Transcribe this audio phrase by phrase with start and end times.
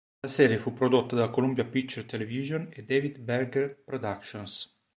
[0.21, 4.75] La serie fu prodotta da Columbia Pictures Television e David Gerber Productions.